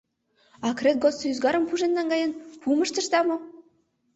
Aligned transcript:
Акрет 0.67 0.97
годсо 1.03 1.23
ӱзгарым 1.31 1.63
пужен 1.69 1.91
наҥгаен, 1.97 2.31
пум 2.61 2.79
ыштышда 2.85 3.19
мо? 3.27 3.37